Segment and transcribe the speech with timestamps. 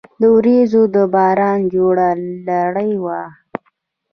[0.19, 2.07] له وریځو د باران جوړه
[2.47, 3.21] لړۍ وه